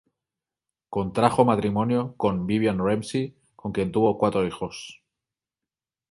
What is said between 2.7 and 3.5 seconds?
Ramsay,